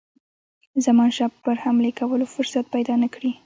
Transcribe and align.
زمانشاه 0.85 1.31
پر 1.43 1.55
حملې 1.63 1.91
کولو 1.99 2.25
فرصت 2.35 2.65
پیدا 2.75 2.93
نه 3.03 3.07
کړي. 3.13 3.31